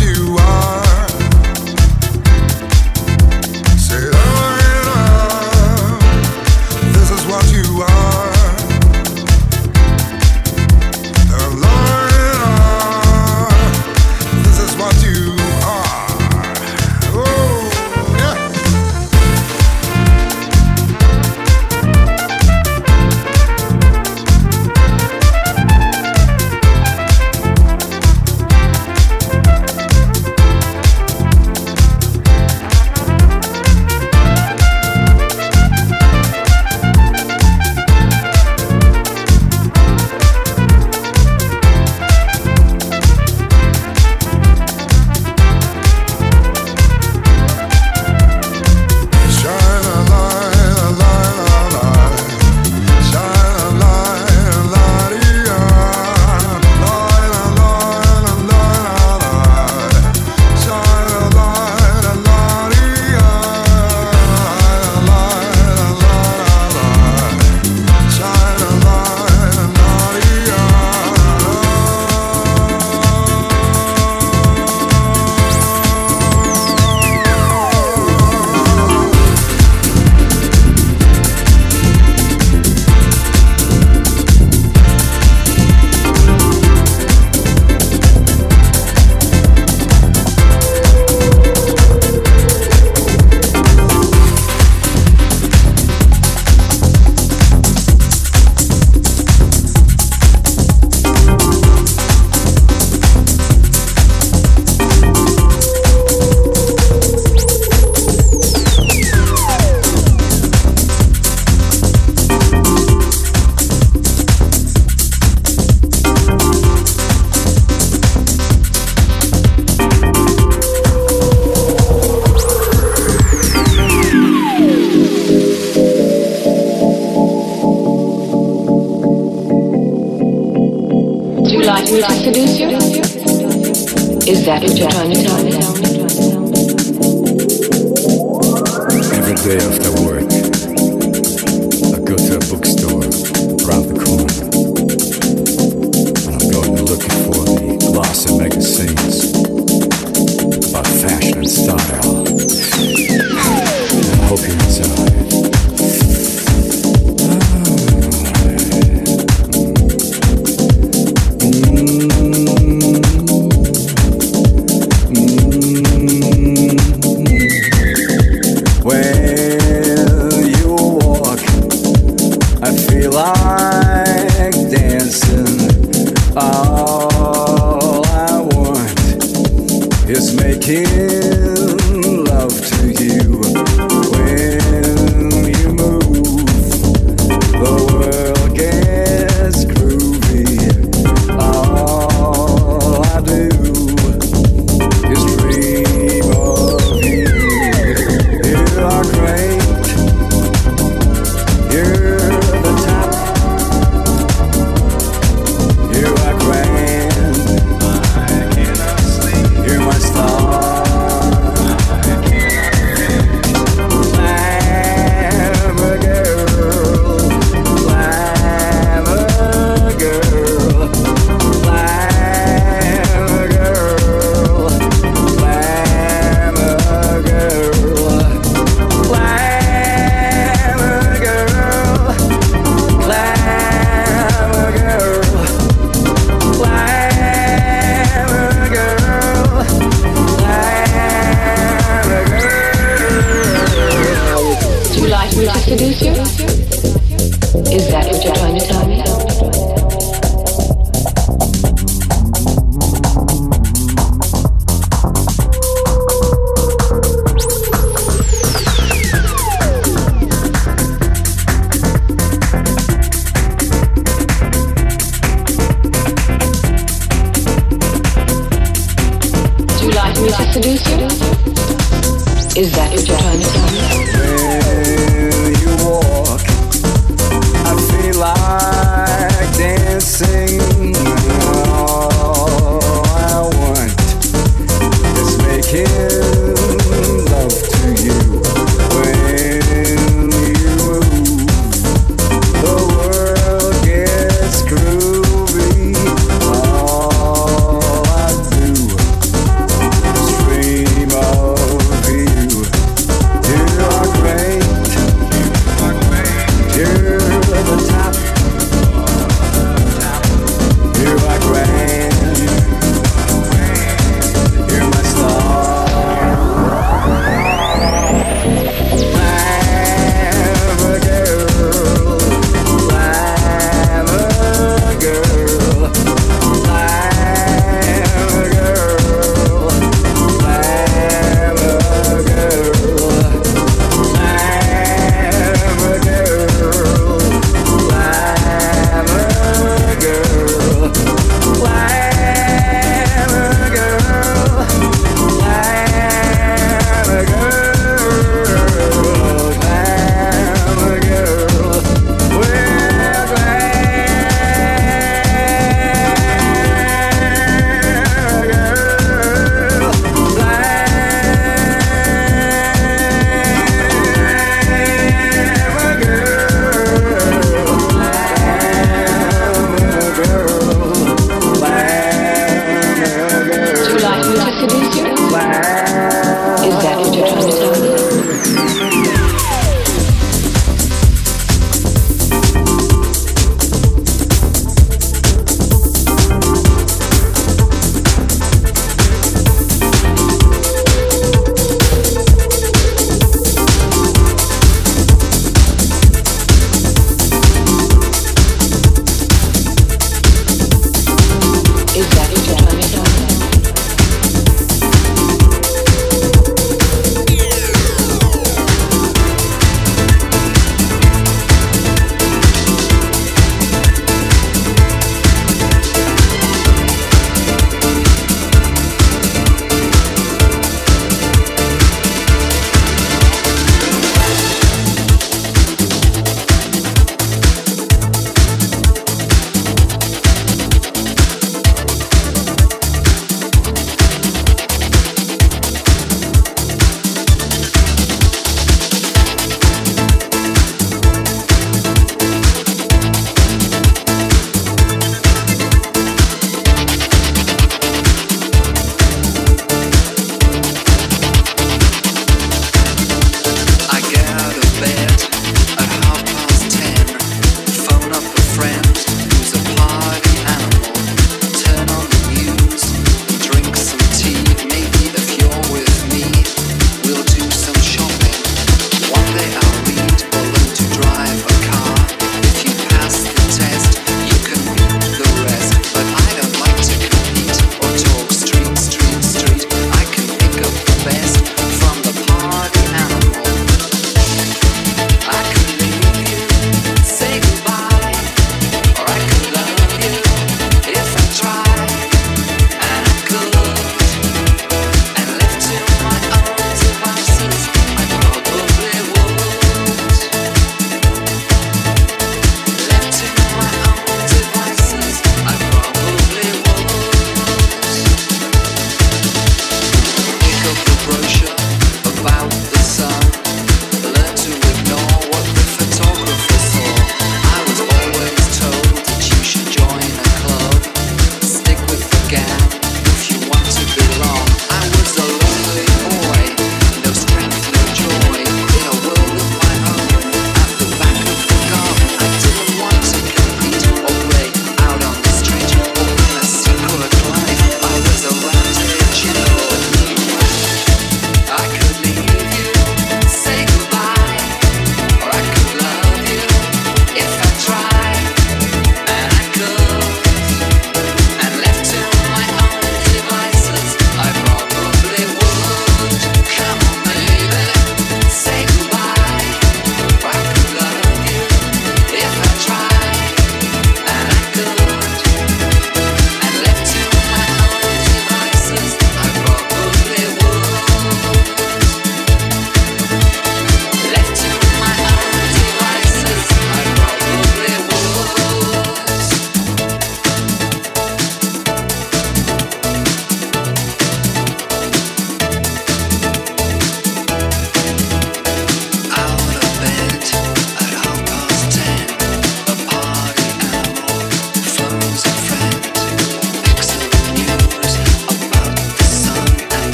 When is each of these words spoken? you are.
you 0.00 0.36
are. 0.38 0.87